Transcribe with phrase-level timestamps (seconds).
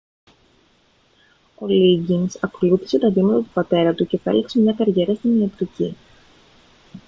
[1.55, 5.95] ο λίγκινς ακολούθησε τα βήματα του πατέρα του και επέλεξε μια καριέρα στην ιατρική